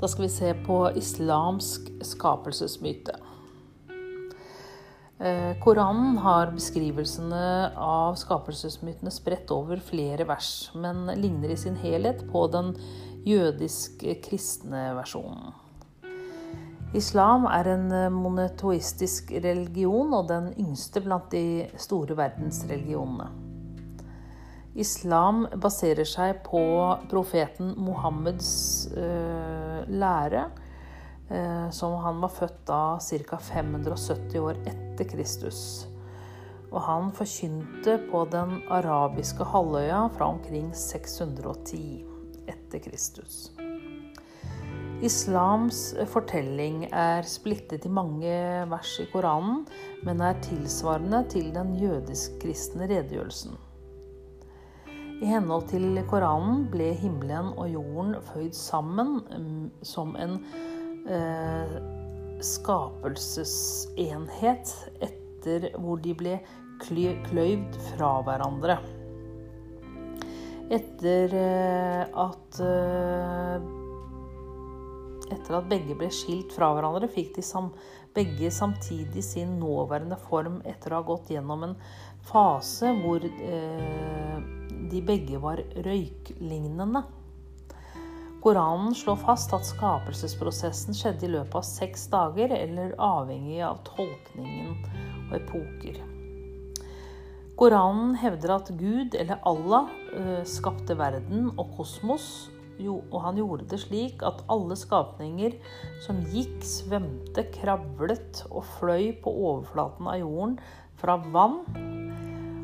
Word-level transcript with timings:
Da 0.00 0.08
skal 0.08 0.22
vi 0.22 0.28
se 0.32 0.54
på 0.66 0.90
islamsk 0.96 1.90
skapelsesmyte. 2.02 3.12
Eh, 5.18 5.58
Koranen 5.60 6.16
har 6.18 6.54
beskrivelsene 6.54 7.72
av 7.76 8.16
skapelsesmytene 8.16 9.12
spredt 9.12 9.52
over 9.52 9.82
flere 9.84 10.24
vers, 10.24 10.70
men 10.72 11.04
ligner 11.20 11.52
i 11.52 11.58
sin 11.60 11.76
helhet 11.82 12.24
på 12.32 12.46
den 12.48 12.72
jødisk-kristne 13.28 14.86
versjonen. 14.96 15.52
Islam 16.96 17.44
er 17.52 17.68
en 17.74 17.92
monotoistisk 18.16 19.28
religion 19.44 20.16
og 20.16 20.32
den 20.32 20.48
yngste 20.56 21.04
blant 21.04 21.28
de 21.30 21.68
store 21.76 22.16
verdensreligionene. 22.16 23.28
Islam 24.80 25.44
baserer 25.60 26.06
seg 26.06 26.40
på 26.46 26.62
profeten 27.10 27.74
Mohammeds 27.82 28.88
uh, 28.94 29.59
lære, 29.88 30.48
uh, 31.30 31.70
som 31.74 31.96
han 32.04 32.20
var 32.22 32.34
født 32.34 32.60
da 32.68 32.82
ca. 33.00 33.38
570 33.50 34.38
år 34.40 34.60
etter 34.66 35.08
Kristus. 35.08 35.62
Og 36.70 36.82
han 36.86 37.10
forkynte 37.14 37.96
på 38.10 38.24
den 38.30 38.60
arabiske 38.70 39.46
halvøya 39.52 40.04
fra 40.14 40.30
omkring 40.30 40.70
610 40.76 41.82
etter 42.50 42.82
Kristus. 42.84 43.48
Islams 45.00 45.94
fortelling 46.12 46.82
er 46.92 47.24
splittet 47.24 47.86
i 47.88 47.92
mange 47.96 48.34
vers 48.68 48.98
i 49.00 49.06
Koranen, 49.08 49.62
men 50.04 50.20
er 50.20 50.36
tilsvarende 50.44 51.22
til 51.32 51.48
den 51.54 51.72
jødisk-kristne 51.80 52.84
redegjørelsen. 52.84 53.56
I 55.20 55.28
henhold 55.28 55.66
til 55.68 55.98
Koranen 56.08 56.62
ble 56.72 56.94
himmelen 56.96 57.50
og 57.60 57.68
jorden 57.68 58.14
føyd 58.30 58.54
sammen 58.56 59.20
mm, 59.28 59.84
som 59.84 60.16
en 60.16 60.40
eh, 61.04 61.74
skapelsesenhet 62.40 64.72
etter 65.04 65.76
hvor 65.76 66.00
de 66.00 66.16
ble 66.16 66.40
kløyvd 66.80 67.76
fra 67.90 68.24
hverandre. 68.24 68.80
Etter 70.72 71.28
eh, 71.36 72.08
at 72.24 72.60
eh, 72.64 73.60
etter 75.30 75.54
at 75.58 75.68
begge 75.68 75.94
ble 76.00 76.08
skilt 76.14 76.52
fra 76.56 76.72
hverandre, 76.74 77.08
fikk 77.12 77.36
de 77.36 77.42
sam, 77.44 77.68
begge 78.16 78.50
samtidig 78.50 79.22
sin 79.26 79.58
nåværende 79.60 80.16
form 80.30 80.62
etter 80.64 80.92
å 80.94 80.96
ha 81.02 81.06
gått 81.12 81.30
gjennom 81.34 81.64
en 81.68 81.76
fase 82.30 82.88
hvor 83.02 83.20
eh, 83.28 84.59
de 84.88 85.02
begge 85.04 85.40
var 85.42 85.60
røyklignende. 85.84 87.02
Koranen 88.40 88.94
slår 88.96 89.18
fast 89.20 89.52
at 89.52 89.66
skapelsesprosessen 89.68 90.96
skjedde 90.96 91.26
i 91.26 91.32
løpet 91.34 91.58
av 91.60 91.66
seks 91.66 92.06
dager, 92.12 92.54
eller 92.56 92.94
avhengig 92.96 93.60
av 93.66 93.82
tolkningen 93.84 94.78
og 95.28 95.34
epoker. 95.36 96.00
Koranen 97.60 98.14
hevder 98.16 98.54
at 98.54 98.70
Gud, 98.80 99.12
eller 99.12 99.42
Allah, 99.44 99.92
eh, 100.16 100.40
skapte 100.48 100.96
verden 100.96 101.50
og 101.58 101.76
kosmos, 101.76 102.48
og 102.88 103.16
han 103.20 103.36
gjorde 103.36 103.68
det 103.68 103.82
slik 103.82 104.22
at 104.24 104.40
alle 104.48 104.76
skapninger 104.78 105.58
som 106.06 106.22
gikk, 106.32 106.62
svømte, 106.64 107.44
kravlet 107.52 108.40
og 108.48 108.64
fløy 108.78 109.10
på 109.20 109.28
overflaten 109.28 110.08
av 110.08 110.22
jorden 110.22 110.56
fra 110.96 111.18
vann, 111.20 111.60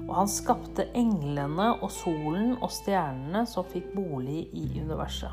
og 0.07 0.13
han 0.21 0.31
skapte 0.31 0.87
englene 0.97 1.73
og 1.81 1.91
solen 1.91 2.55
og 2.61 2.71
stjernene 2.75 3.43
som 3.51 3.67
fikk 3.73 3.91
bolig 3.97 4.47
i 4.55 4.69
universet. 4.79 5.33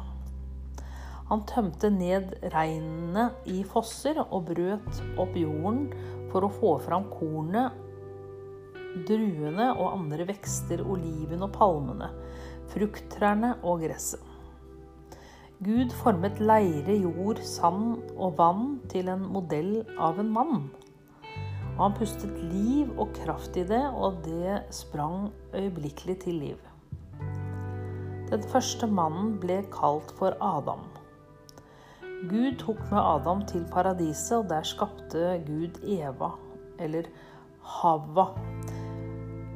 Han 1.30 1.46
tømte 1.50 1.90
ned 1.94 2.34
regnet 2.54 3.48
i 3.50 3.62
fosser 3.66 4.20
og 4.24 4.50
brøt 4.50 5.00
opp 5.22 5.38
jorden 5.40 5.88
for 6.34 6.46
å 6.46 6.52
få 6.52 6.74
fram 6.84 7.08
kornet, 7.14 7.80
druene 9.08 9.72
og 9.74 9.96
andre 9.96 10.28
vekster, 10.30 10.84
oliven 10.86 11.46
og 11.46 11.54
palmene, 11.56 12.12
frukttrærne 12.74 13.56
og 13.64 13.82
gresset. 13.86 14.22
Gud 15.64 15.94
formet 15.96 16.42
leire, 16.44 16.98
jord, 17.06 17.40
sand 17.48 18.02
og 18.18 18.36
vann 18.36 18.66
til 18.92 19.08
en 19.14 19.22
modell 19.32 19.78
av 19.96 20.20
en 20.20 20.32
mann. 20.36 20.58
Og 21.74 21.82
han 21.88 21.96
pustet 21.98 22.38
liv 22.52 22.92
og 23.02 23.16
kraft 23.18 23.58
i 23.58 23.66
det, 23.66 23.82
og 23.94 24.22
det 24.26 24.62
sprang 24.74 25.32
øyeblikkelig 25.54 26.20
til 26.26 26.40
liv. 26.42 26.60
Den 28.30 28.44
første 28.50 28.88
mannen 28.90 29.38
ble 29.42 29.60
kalt 29.74 30.14
for 30.18 30.38
Adam. 30.42 30.86
Gud 32.30 32.56
tok 32.62 32.80
med 32.92 33.02
Adam 33.02 33.42
til 33.50 33.66
paradiset, 33.72 34.38
og 34.38 34.50
der 34.50 34.64
skapte 34.64 35.42
Gud 35.48 35.82
Eva, 35.84 36.30
eller 36.80 37.10
Hava. 37.62 38.30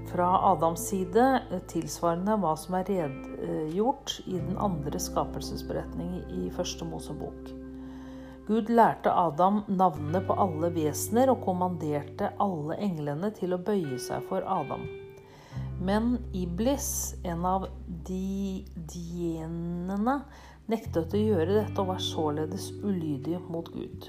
Fra 0.07 0.27
Adams 0.51 0.87
side 0.89 1.23
tilsvarende 1.67 2.37
hva 2.39 2.53
som 2.59 2.77
er 2.79 2.89
redegjort 2.89 4.19
i 4.25 4.37
den 4.39 4.55
andre 4.59 4.99
skapelsesberetning 4.99 6.21
i 6.31 6.49
første 6.55 6.87
Mosebok. 6.87 7.66
Gud 8.47 8.69
lærte 8.71 9.11
Adam 9.11 9.57
navnene 9.67 10.21
på 10.23 10.35
alle 10.39 10.69
vesener 10.71 11.27
og 11.33 11.41
kommanderte 11.43 12.29
alle 12.39 12.77
englene 12.79 13.27
til 13.35 13.51
å 13.51 13.59
bøye 13.59 13.97
seg 13.99 14.23
for 14.29 14.45
Adam. 14.47 14.85
Men 15.83 16.13
Iblis, 16.31 17.17
en 17.27 17.43
av 17.45 17.65
de 18.07 18.63
dienene, 18.93 20.21
nektet 20.71 21.11
å 21.11 21.19
gjøre 21.19 21.57
dette 21.57 21.83
og 21.83 21.91
var 21.91 21.99
således 22.05 22.69
ulydig 22.79 23.41
mot 23.51 23.67
Gud. 23.75 24.07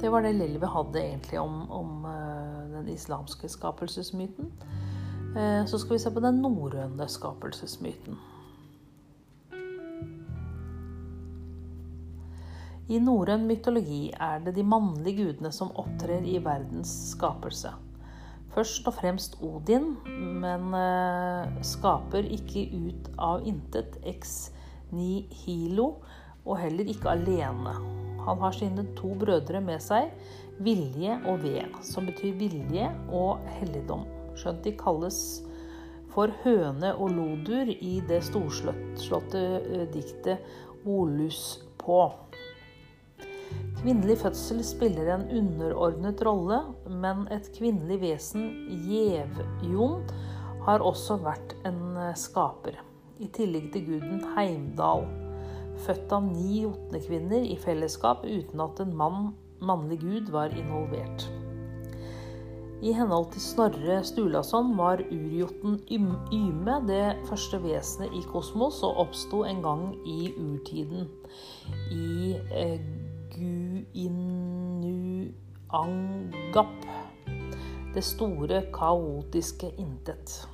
Det 0.00 0.08
var 0.08 0.24
det 0.24 0.32
lille 0.38 0.62
vi 0.62 0.72
hadde 0.72 1.04
egentlig 1.04 1.40
om, 1.42 1.60
om 1.68 2.08
uh, 2.08 2.64
den 2.78 2.88
islamske 2.94 3.52
skapelsesmyten. 3.52 4.50
Uh, 5.36 5.68
så 5.68 5.76
skal 5.76 5.98
vi 5.98 6.02
se 6.06 6.16
på 6.16 6.24
den 6.24 6.40
norrøne 6.40 7.12
skapelsesmyten. 7.12 8.16
I 12.88 12.98
norrøn 13.04 13.42
mytologi 13.44 14.06
er 14.16 14.40
det 14.40 14.54
de 14.56 14.62
mannlige 14.64 15.26
gudene 15.26 15.50
som 15.52 15.74
opptrer 15.76 16.24
i 16.24 16.38
verdens 16.40 16.88
skapelse. 17.10 17.74
Først 18.54 18.86
og 18.88 18.94
fremst 18.96 19.34
Odin, 19.44 19.90
men 20.40 20.72
eh, 20.72 21.58
skaper 21.68 22.24
ikke 22.32 22.64
ut 22.72 23.10
av 23.20 23.44
intet 23.46 23.98
ex 24.08 24.48
nihilo, 24.88 25.98
og 26.48 26.56
heller 26.62 26.88
ikke 26.88 27.12
alene. 27.12 27.74
Han 28.24 28.40
har 28.40 28.56
sine 28.56 28.86
to 28.96 29.12
brødre 29.20 29.60
med 29.60 29.84
seg, 29.84 30.08
Vilje 30.64 31.18
og 31.28 31.44
Ved, 31.44 31.76
som 31.86 32.08
betyr 32.08 32.38
vilje 32.40 32.88
og 33.14 33.44
helligdom. 33.58 34.08
Skjønt 34.38 34.64
de 34.64 34.72
kalles 34.80 35.20
for 36.14 36.32
høne 36.42 36.94
og 36.96 37.12
lodur 37.14 37.68
i 37.68 37.98
det 38.08 38.22
storslåtte 38.26 39.44
eh, 39.60 39.84
diktet 39.92 40.88
Olus 40.88 41.60
på. 41.76 42.00
Kvinnelig 43.78 44.16
fødsel 44.18 44.58
spiller 44.66 45.06
en 45.14 45.28
underordnet 45.38 46.22
rolle, 46.26 46.56
men 46.90 47.28
et 47.30 47.46
kvinnelig 47.54 48.00
vesen, 48.02 48.48
Gjevjon, 48.88 50.00
har 50.66 50.82
også 50.82 51.20
vært 51.22 51.54
en 51.68 51.94
eh, 51.94 52.16
skaper. 52.18 52.80
I 53.22 53.28
tillegg 53.36 53.68
til 53.70 53.84
guden 53.86 54.24
Heimdal, 54.34 55.06
født 55.86 56.10
av 56.16 56.26
ni 56.26 56.64
jotnekvinner 56.64 57.46
i 57.46 57.54
fellesskap 57.62 58.26
uten 58.26 58.66
at 58.66 58.82
en 58.82 58.96
mann, 58.98 59.30
mannlig 59.62 60.00
gud 60.02 60.34
var 60.34 60.58
involvert. 60.58 61.28
I 62.82 62.92
henhold 62.98 63.30
til 63.30 63.42
Snorre 63.46 64.02
Sturlason 64.06 64.74
var 64.78 65.04
urjoten 65.06 65.80
Yme 65.90 66.76
det 66.90 67.16
første 67.30 67.62
vesenet 67.62 68.14
i 68.14 68.26
kosmos 68.26 68.82
og 68.86 69.04
oppsto 69.06 69.44
en 69.46 69.62
gang 69.62 69.82
i 70.06 70.32
urtiden. 70.34 71.06
I 71.94 72.34
eh, 72.54 72.82
Guinuangap. 73.38 74.18
Det 77.94 78.04
store, 78.04 78.62
kaotiske 78.74 79.70
intet. 79.78 80.48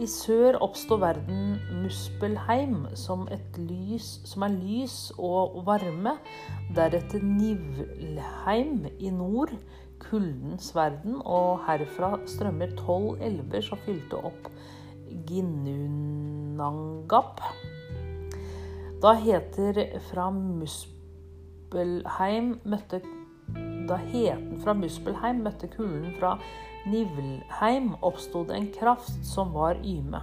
I 0.00 0.06
sør 0.08 0.56
oppstår 0.64 0.98
verden 1.02 1.58
Muspelheim 1.82 2.86
som, 2.96 3.28
lys, 3.58 4.20
som 4.24 4.42
er 4.46 4.52
lys 4.54 5.12
og 5.18 5.66
varme. 5.66 6.16
Deretter 6.76 7.22
Nivlheim 7.22 8.86
i 8.98 9.10
nord, 9.12 9.52
kuldens 10.00 10.74
verden. 10.74 11.22
Og 11.22 11.60
herfra 11.66 12.18
strømmer 12.26 12.70
tolv 12.80 13.20
elver 13.22 13.60
som 13.66 13.78
fylte 13.84 14.16
opp 14.16 14.48
Ginnunangap. 15.28 16.60
Da 19.02 19.12
heter 19.20 20.00
fra 20.10 20.30
Muspelheim 20.32 20.99
Muspelheim 21.70 22.56
møtte 22.66 22.98
Da 23.86 23.94
heten 24.10 24.56
fra 24.58 24.72
Muspelheim 24.74 25.44
møtte 25.44 25.68
kulden 25.70 26.16
fra 26.18 26.32
Nivlheim, 26.90 27.92
oppsto 28.02 28.42
det 28.48 28.56
en 28.56 28.66
kraft 28.74 29.22
som 29.26 29.52
var 29.54 29.78
Yme. 29.86 30.18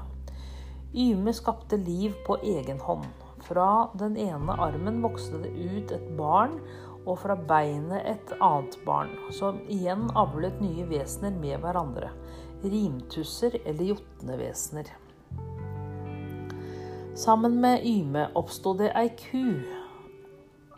Yme 0.91 1.31
skapte 1.31 1.79
liv 1.79 2.17
på 2.27 2.35
egen 2.43 2.81
hånd. 2.83 3.07
Fra 3.47 3.87
den 3.95 4.17
ene 4.19 4.57
armen 4.59 4.99
vokste 5.05 5.39
det 5.45 5.53
ut 5.55 5.95
et 5.95 6.09
barn, 6.19 6.59
og 7.05 7.21
fra 7.23 7.39
beinet 7.39 8.03
et 8.03 8.35
annet 8.41 8.75
barn, 8.83 9.15
som 9.31 9.63
igjen 9.71 10.09
avlet 10.19 10.59
nye 10.59 10.83
vesener 10.89 11.31
med 11.31 11.61
hverandre. 11.63 12.11
Rimtusser 12.65 13.55
eller 13.63 13.93
jotnevesener. 13.93 14.91
Sammen 17.15 17.61
med 17.63 17.87
Yme 17.87 18.27
oppsto 18.35 18.75
det 18.75 18.91
ei 18.99 19.07
ku, 19.15 19.76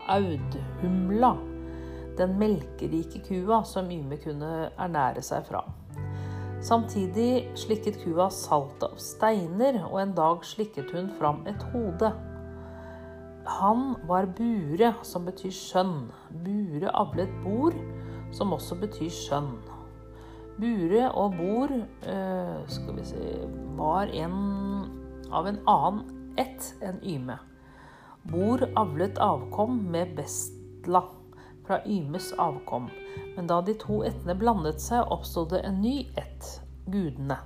Audhumla, 0.10 1.36
den 2.18 2.38
melkerike 2.40 3.22
kua 3.28 3.62
som 3.68 3.92
Yme 3.94 4.18
kunne 4.22 4.70
ernære 4.78 5.22
seg 5.24 5.46
fra. 5.48 5.64
Samtidig 6.62 7.48
slikket 7.56 8.02
kua 8.04 8.28
saltet 8.34 8.90
av 8.90 8.98
steiner, 9.00 9.80
og 9.88 10.02
en 10.02 10.16
dag 10.18 10.44
slikket 10.44 10.92
hun 10.92 11.08
fram 11.20 11.46
et 11.48 11.62
hode. 11.72 12.12
Han 13.60 13.96
var 14.10 14.28
Bure, 14.38 14.92
som 15.08 15.26
betyr 15.26 15.54
skjønn. 15.56 16.10
Bure 16.44 16.92
avlet 16.92 17.32
Bor, 17.46 17.76
som 18.36 18.54
også 18.54 18.76
betyr 18.82 19.12
skjønn. 19.14 19.54
Bure 20.60 21.06
og 21.16 21.38
Bor 21.40 21.72
eh, 21.72 22.58
skal 22.68 22.98
vi 22.98 23.08
si, 23.08 23.28
var 23.80 24.12
en 24.12 24.36
av 25.32 25.48
en 25.48 25.62
annen 25.70 26.36
ett 26.42 26.74
enn 26.84 27.00
Yme. 27.08 27.40
Bor 28.30 28.62
avlet 28.78 29.18
avkom 29.18 29.80
med 29.92 30.16
Bestla 30.16 31.02
fra 31.66 31.80
Ymes 31.86 32.34
avkom. 32.38 32.90
Men 33.36 33.48
da 33.50 33.58
de 33.66 33.74
to 33.82 34.04
ættene 34.06 34.36
blandet 34.38 34.84
seg, 34.84 35.02
oppstod 35.10 35.50
det 35.56 35.64
en 35.66 35.80
ny 35.82 36.04
ett, 36.14 36.50
gudene. 36.86 37.40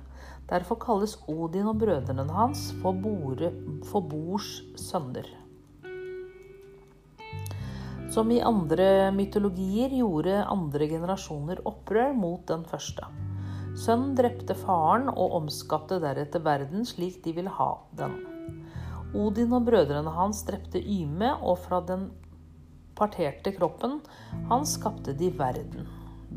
Derfor 0.50 0.76
kalles 0.82 1.16
Odin 1.24 1.70
og 1.72 1.78
brødrene 1.80 2.26
hans 2.36 2.66
for, 2.82 2.92
Bore, 2.92 3.48
for 3.88 4.04
Bors 4.04 4.58
sønner. 4.76 5.30
Som 8.12 8.28
i 8.30 8.42
andre 8.44 9.08
mytologier 9.16 9.96
gjorde 9.96 10.44
andre 10.44 10.90
generasjoner 10.92 11.64
opprør 11.64 12.12
mot 12.12 12.44
den 12.52 12.68
første. 12.68 13.08
Sønnen 13.72 14.12
drepte 14.20 14.52
faren 14.54 15.08
og 15.08 15.40
omskapte 15.40 15.96
deretter 16.04 16.44
verden 16.44 16.84
slik 16.84 17.22
de 17.24 17.32
ville 17.40 17.56
ha 17.56 17.72
den. 17.96 18.33
Odin 19.14 19.52
og 19.54 19.66
brødrene 19.68 20.10
hans 20.16 20.42
drepte 20.48 20.80
Yme, 20.80 21.34
og 21.40 21.60
fra 21.64 21.80
den 21.86 22.08
parterte 22.98 23.52
kroppen 23.54 24.00
hans 24.50 24.74
skapte 24.78 25.14
de 25.18 25.30
verden. 25.38 25.86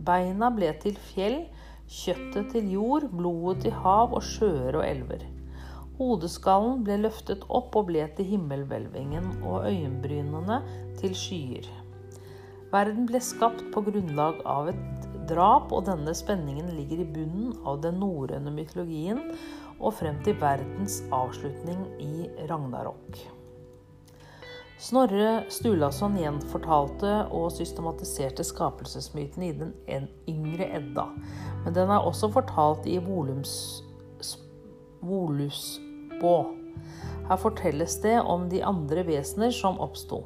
Beina 0.07 0.49
ble 0.53 0.69
til 0.81 0.97
fjell, 1.09 1.39
kjøttet 1.87 2.51
til 2.53 2.69
jord, 2.73 3.07
blodet 3.13 3.65
til 3.65 3.75
hav 3.81 4.13
og 4.13 4.23
sjøer 4.25 4.77
og 4.77 4.85
elver. 4.85 5.25
Hodeskallen 5.97 6.83
ble 6.85 6.99
løftet 7.01 7.45
opp 7.49 7.75
og 7.79 7.87
ble 7.89 8.03
til 8.17 8.27
himmelhvelvingen 8.35 9.39
og 9.41 9.65
øyenbrynene 9.65 10.61
til 10.99 11.15
skyer. 11.17 11.69
Verden 12.69 13.07
ble 13.09 13.21
skapt 13.23 13.63
på 13.73 13.81
grunnlag 13.85 14.43
av 14.45 14.69
et 14.73 15.07
drap, 15.27 15.71
og 15.71 15.87
denne 15.87 16.13
spenningen 16.15 16.69
ligger 16.75 17.01
i 17.01 17.07
bunnen 17.15 17.55
av 17.67 17.79
den 17.83 17.97
norrøne 18.03 18.51
mytologien 18.53 19.23
og 19.79 19.93
frem 19.99 20.17
til 20.25 20.37
verdens 20.41 21.03
avslutning 21.13 21.85
i 22.01 22.29
Ragnarok. 22.49 23.17
Snorre 24.77 25.41
Sturlason 25.49 26.19
gjenfortalte 26.21 27.25
og 27.33 27.49
systematiserte 27.55 28.43
skapelsesmyten 28.45 29.43
i 29.47 29.51
den 29.57 29.73
yngre 30.29 30.67
Edda, 30.77 31.07
men 31.63 31.73
den 31.73 31.89
er 31.89 32.05
også 32.05 32.29
fortalt 32.29 32.85
i 32.85 32.99
Volusbå. 35.01 36.35
Her 37.27 37.39
fortelles 37.41 37.97
det 38.03 38.19
om 38.21 38.45
de 38.51 38.61
andre 38.63 39.03
vesener 39.07 39.51
som 39.51 39.81
oppsto. 39.83 40.21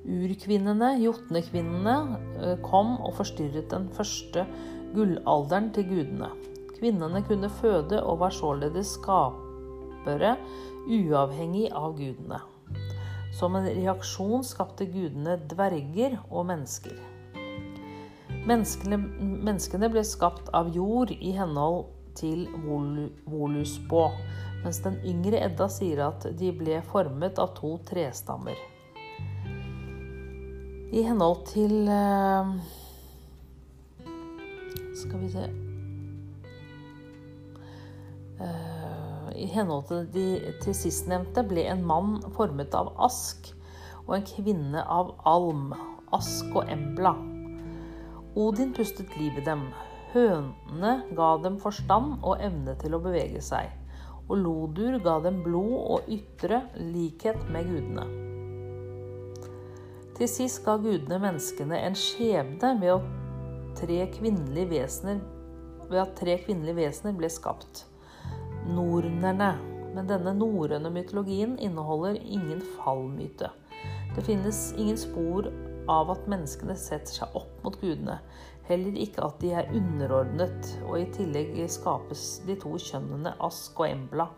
Urkvinnene, 0.00 0.96
jotnekvinnene, 1.04 1.96
eh, 2.40 2.56
kom 2.64 2.96
og 2.98 3.14
forstyrret 3.20 3.70
den 3.70 3.88
første 3.94 4.46
gullalderen 4.94 5.70
til 5.76 5.84
gudene. 5.88 6.30
Kvinnene 6.80 7.20
kunne 7.28 7.50
føde 7.52 7.98
og 8.00 8.22
var 8.22 8.32
således 8.32 8.94
skapere 8.96 10.36
uavhengig 10.88 11.66
av 11.76 11.92
gudene. 11.98 12.40
Som 13.36 13.58
en 13.58 13.68
reaksjon 13.68 14.44
skapte 14.48 14.86
gudene 14.88 15.36
dverger 15.50 16.16
og 16.30 16.48
mennesker. 16.48 16.96
Menneskene, 18.48 18.96
menneskene 19.44 19.90
ble 19.92 20.02
skapt 20.08 20.48
av 20.56 20.72
jord 20.72 21.12
i 21.12 21.34
henhold 21.36 21.90
til 22.16 22.46
Volusbå, 22.64 24.06
mens 24.64 24.80
den 24.80 24.96
yngre 25.04 25.44
Edda 25.44 25.68
sier 25.68 26.00
at 26.08 26.24
de 26.40 26.48
ble 26.56 26.80
formet 26.88 27.38
av 27.42 27.52
to 27.60 27.76
trestammer. 27.90 28.56
I 30.90 31.04
henhold 31.06 31.44
til 31.52 31.84
eh, 31.86 32.54
Skal 34.96 35.20
vi 35.22 35.28
se 35.36 35.69
i 39.40 39.46
henhold 39.52 39.88
til, 39.88 40.06
de, 40.14 40.26
til 40.62 40.76
sistnevnte 40.76 41.44
ble 41.48 41.64
en 41.70 41.82
mann 41.86 42.18
formet 42.36 42.74
av 42.76 42.92
ask 43.00 43.50
og 44.06 44.16
en 44.16 44.26
kvinne 44.26 44.82
av 44.90 45.14
alm, 45.28 45.70
ask 46.16 46.48
og 46.56 46.68
embla. 46.70 47.14
Odin 48.38 48.72
pustet 48.74 49.12
liv 49.18 49.38
i 49.38 49.44
dem. 49.46 49.68
Hønene 50.14 50.94
ga 51.14 51.28
dem 51.44 51.58
forstand 51.62 52.18
og 52.26 52.42
evne 52.42 52.74
til 52.80 52.96
å 52.96 53.02
bevege 53.02 53.42
seg. 53.44 53.70
Og 54.30 54.38
Lodur 54.38 54.98
ga 55.02 55.18
dem 55.22 55.40
blod 55.44 55.76
og 55.96 56.10
ytre 56.10 56.64
likhet 56.78 57.42
med 57.50 57.70
gudene. 57.70 58.06
Til 60.18 60.28
sist 60.30 60.62
ga 60.66 60.76
gudene 60.78 61.20
menneskene 61.22 61.78
en 61.86 61.96
skjebne 61.98 62.74
ved 62.82 63.06
tre 63.78 64.02
ved 65.90 66.02
at 66.02 66.18
tre 66.18 66.36
kvinnelige 66.44 66.76
vesener 66.76 67.16
ble 67.18 67.30
skapt 67.32 67.89
nornerne. 68.68 69.54
Men 69.94 70.06
denne 70.06 70.34
norrøne 70.38 70.92
mytologien 70.94 71.56
inneholder 71.58 72.20
ingen 72.20 72.62
fallmyte. 72.76 73.50
Det 74.14 74.22
finnes 74.26 74.70
ingen 74.78 74.98
spor 74.98 75.48
av 75.90 76.12
at 76.12 76.28
menneskene 76.30 76.76
setter 76.78 77.20
seg 77.20 77.36
opp 77.38 77.64
mot 77.64 77.76
gudene. 77.80 78.20
Heller 78.70 78.94
ikke 79.02 79.24
at 79.26 79.40
de 79.42 79.50
er 79.58 79.70
underordnet, 79.74 80.74
og 80.86 81.00
i 81.00 81.08
tillegg 81.14 81.56
skapes 81.72 82.40
de 82.46 82.54
to 82.60 82.76
kjønnene 82.78 83.34
Ask 83.42 83.80
og 83.82 83.88
Embla 83.88 84.28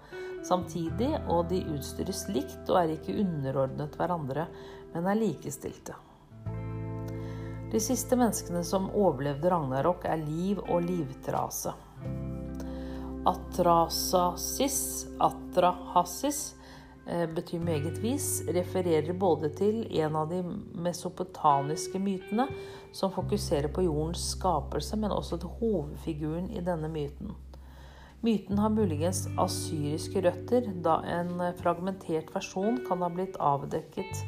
samtidig, 0.47 1.11
og 1.29 1.49
de 1.51 1.63
utstyres 1.75 2.27
likt 2.33 2.71
og 2.71 2.81
er 2.83 2.97
ikke 2.97 3.17
underordnet 3.23 3.95
hverandre, 3.99 4.47
men 4.95 5.09
er 5.09 5.21
likestilte. 5.21 5.97
De 7.73 7.81
siste 7.81 8.19
menneskene 8.19 8.61
som 8.69 8.91
overlevde 8.91 9.49
Ragnarok, 9.49 10.05
er 10.05 10.21
Liv 10.21 10.61
og 10.67 10.83
Livtrase. 10.85 11.73
Atrasasis, 13.25 15.07
atrahasis, 15.19 16.55
eh, 17.07 17.35
betyr 17.35 17.61
meget 17.61 18.03
vis, 18.03 18.43
refererer 18.49 19.13
både 19.13 19.49
til 19.49 20.01
en 20.01 20.17
av 20.17 20.29
de 20.29 20.43
mesopotamiske 20.75 21.99
mytene, 21.99 22.49
som 22.93 23.13
fokuserer 23.15 23.69
på 23.69 23.83
jordens 23.87 24.31
skapelse, 24.35 24.97
men 24.97 25.11
også 25.11 25.37
til 25.39 25.49
hovedfiguren 25.61 26.51
i 26.51 26.61
denne 26.61 26.89
myten. 26.89 27.31
Myten 28.23 28.59
har 28.59 28.69
muligens 28.71 29.29
asyriske 29.39 30.23
røtter, 30.23 30.73
da 30.83 31.03
en 31.07 31.55
fragmentert 31.59 32.35
versjon 32.35 32.87
kan 32.87 33.03
ha 33.03 33.09
blitt 33.11 33.37
avdekket 33.39 34.25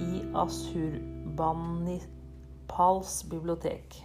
i 0.00 0.22
Asurbanipals 0.36 3.24
bibliotek. 3.30 4.04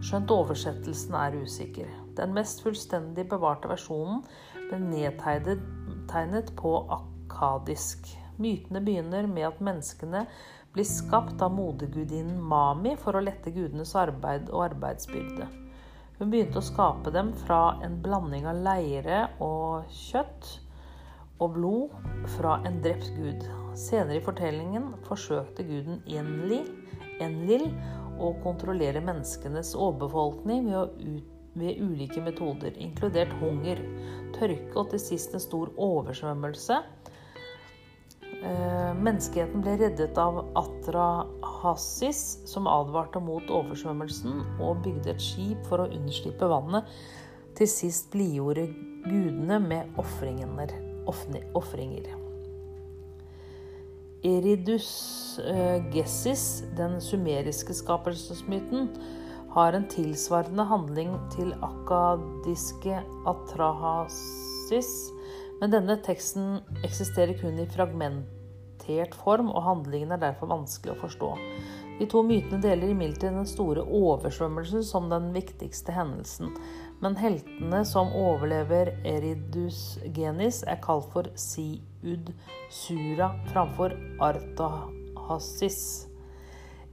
Skjønt 0.00 0.30
oversettelsen 0.32 1.14
er 1.16 1.42
usikker. 1.42 1.99
Den 2.18 2.34
mest 2.36 2.62
fullstendig 2.64 3.28
bevarte 3.30 3.70
versjonen 3.70 4.24
ble 4.70 4.80
nedtegnet 4.82 6.54
på 6.58 6.74
akadisk. 6.96 8.08
Mytene 8.40 8.80
begynner 8.84 9.28
med 9.28 9.50
at 9.50 9.60
menneskene 9.62 10.24
blir 10.72 10.86
skapt 10.86 11.42
av 11.42 11.52
modergudinnen 11.54 12.40
Mami 12.40 12.94
for 13.00 13.18
å 13.18 13.24
lette 13.24 13.52
gudenes 13.54 13.96
arbeid 13.98 14.48
og 14.50 14.70
arbeidsbyrde. 14.70 15.48
Hun 16.20 16.32
begynte 16.32 16.60
å 16.60 16.64
skape 16.64 17.12
dem 17.14 17.32
fra 17.46 17.78
en 17.84 17.96
blanding 18.04 18.46
av 18.48 18.60
leire 18.64 19.22
og 19.42 19.88
kjøtt 19.88 20.50
og 21.40 21.54
blod 21.56 21.94
fra 22.36 22.58
en 22.68 22.78
drept 22.84 23.08
gud. 23.16 23.46
Senere 23.78 24.18
i 24.18 24.24
fortellingen 24.24 24.90
forsøkte 25.06 25.64
guden 25.64 26.02
Enli, 26.10 26.60
Enlil 27.24 27.70
å 28.20 28.34
kontrollere 28.44 29.00
menneskenes 29.04 29.72
overbefolkning 29.78 30.68
ved, 30.68 31.22
ved 31.60 31.80
ulike 31.84 32.22
metoder, 32.24 32.72
inkludert 32.80 33.32
hunger, 33.40 33.80
tørke 34.36 34.80
og 34.80 34.90
til 34.92 35.02
sist 35.02 35.36
en 35.36 35.42
stor 35.42 35.72
oversvømmelse. 35.76 36.80
Eh, 38.40 38.92
menneskeheten 38.96 39.60
ble 39.60 39.74
reddet 39.82 40.16
av 40.20 40.40
Atrahasis, 40.56 42.40
som 42.48 42.70
advarte 42.70 43.20
mot 43.20 43.52
oversvømmelsen 43.52 44.40
og 44.64 44.80
bygde 44.86 45.12
et 45.12 45.24
skip 45.24 45.66
for 45.68 45.84
å 45.84 45.90
unnslippe 45.92 46.48
vannet. 46.48 46.88
Til 47.58 47.68
sist 47.68 48.08
blidgjorde 48.14 48.70
gudene 49.04 49.60
med 49.60 50.00
ofringer. 50.00 52.08
Eridus 54.24 54.88
gessis, 55.92 56.44
den 56.76 56.96
sumeriske 57.04 57.76
skapelsesmyten, 57.76 58.88
har 59.54 59.74
en 59.74 59.86
tilsvarende 59.90 60.64
handling 60.70 61.14
til 61.34 61.52
akadiske 61.66 63.00
atrahasis, 63.30 64.90
men 65.60 65.72
denne 65.74 65.98
teksten 66.04 66.60
eksisterer 66.86 67.34
kun 67.40 67.58
i 67.60 67.68
fragmentert 67.68 69.16
form, 69.24 69.50
og 69.50 69.66
handlingen 69.66 70.14
er 70.14 70.22
derfor 70.22 70.52
vanskelig 70.54 70.94
å 70.94 71.00
forstå. 71.02 71.32
De 72.00 72.06
to 72.08 72.22
mytene 72.24 72.62
deler 72.64 72.94
imidlertid 72.94 73.34
den 73.36 73.48
store 73.48 73.82
oversvømmelsen 73.84 74.86
som 74.88 75.10
den 75.10 75.34
viktigste 75.34 75.92
hendelsen. 75.92 76.54
Men 77.04 77.18
heltene 77.20 77.82
som 77.88 78.08
overlever 78.16 78.94
Eridus 79.04 79.98
genis, 80.16 80.62
er 80.64 80.80
kalt 80.80 81.10
for 81.12 81.28
Siud 81.36 82.32
Sura 82.72 83.34
framfor 83.50 83.92
Artahasis. 84.24 86.09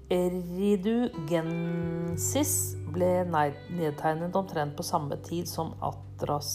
Eridugensis 0.07 2.79
ble 2.95 3.27
nedtegnet 3.27 4.31
omtrent 4.39 4.71
på 4.77 4.83
samme 4.87 5.17
tid 5.19 5.49
som 5.51 5.73
Atras, 5.83 6.51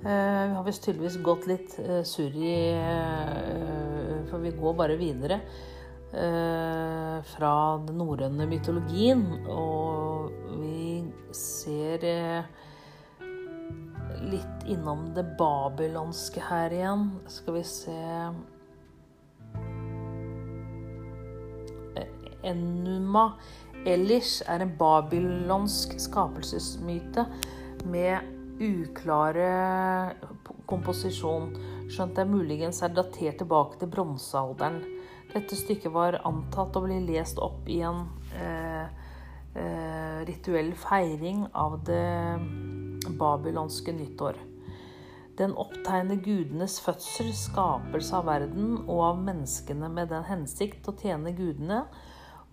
Eh, 0.00 0.44
vi 0.48 0.54
har 0.54 0.64
visst 0.64 0.86
tydeligvis 0.86 1.18
gått 1.26 1.48
litt 1.50 1.74
eh, 1.82 2.00
surr 2.08 2.36
i 2.40 2.54
eh, 2.72 4.22
For 4.30 4.40
vi 4.40 4.54
går 4.56 4.78
bare 4.78 4.96
videre 4.96 5.42
eh, 6.14 7.18
fra 7.34 7.52
den 7.84 7.98
norrøne 8.00 8.46
mytologien, 8.48 9.26
og 9.50 10.30
vi 10.62 11.02
ser 11.36 12.06
litt 14.30 14.64
innom 14.70 15.10
det 15.16 15.26
babylonske 15.40 16.46
her 16.48 16.72
igjen. 16.78 17.04
Skal 17.28 17.58
vi 17.58 17.66
se 17.66 17.98
Enuma 22.46 23.34
Elish 23.88 24.42
er 24.48 24.64
en 24.64 24.74
babylonsk 24.78 25.96
skapelsesmyte 26.00 27.24
med 27.88 28.36
uklare 28.60 29.50
komposisjon, 30.68 31.54
skjønt 31.90 32.18
det 32.18 32.26
muligens 32.28 32.82
er 32.84 32.92
datert 32.94 33.40
tilbake 33.40 33.80
til 33.80 33.90
bronsealderen. 33.92 34.82
Dette 35.30 35.56
stykket 35.56 35.92
var 35.94 36.20
antatt 36.26 36.76
å 36.76 36.84
bli 36.84 36.98
lest 37.06 37.40
opp 37.40 37.68
i 37.70 37.80
en 37.86 38.04
eh, 38.36 38.86
eh, 39.54 40.20
rituell 40.28 40.72
feiring 40.78 41.46
av 41.54 41.78
det 41.86 42.04
babylonske 43.18 43.94
nyttår. 43.96 44.38
Den 45.40 45.54
opptegner 45.56 46.20
gudenes 46.20 46.76
fødsel, 46.84 47.30
skapelse 47.32 48.18
av 48.18 48.26
verden 48.28 48.74
og 48.82 49.04
av 49.06 49.20
menneskene 49.24 49.88
med 49.88 50.10
den 50.12 50.26
hensikt 50.28 50.90
å 50.90 50.96
tjene 51.00 51.32
gudene 51.32 51.86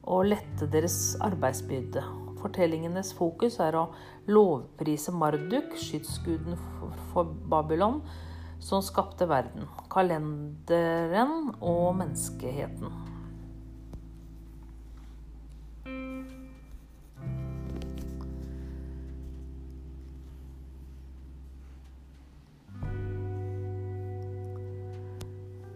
og 0.07 0.29
lette 0.31 0.67
deres 0.71 1.17
arbeidsbyrde. 1.23 2.03
Fortellingenes 2.37 3.11
fokus 3.17 3.57
er 3.63 3.75
å 3.75 3.87
lovprise 4.31 5.11
Marduk, 5.11 5.75
skytsguden 5.75 6.55
for 7.11 7.35
Babylon, 7.51 7.99
som 8.63 8.81
skapte 8.81 9.27
verden, 9.29 9.67
kalenderen 9.91 11.51
og 11.59 11.97
menneskeheten. 11.99 12.91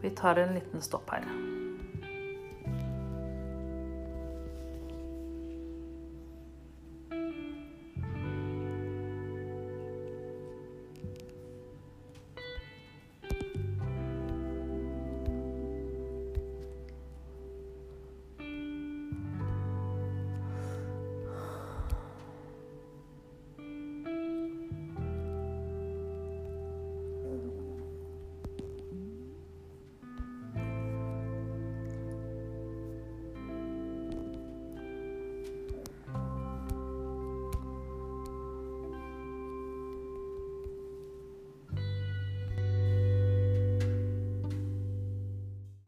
Vi 0.01 0.09
tar 0.17 0.41
en 0.41 0.55
liten 0.57 0.81
stopp 0.81 1.11
her. 1.13 1.27